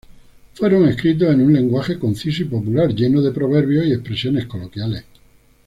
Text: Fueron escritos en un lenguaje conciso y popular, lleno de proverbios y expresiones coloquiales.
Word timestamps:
Fueron 0.55 0.87
escritos 0.89 1.31
en 1.31 1.41
un 1.41 1.53
lenguaje 1.53 1.99
conciso 1.99 2.41
y 2.41 2.45
popular, 2.45 2.91
lleno 2.95 3.21
de 3.21 3.29
proverbios 3.31 3.85
y 3.85 3.93
expresiones 3.93 4.47
coloquiales. 4.47 5.05